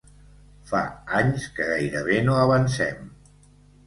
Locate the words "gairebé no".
1.71-2.39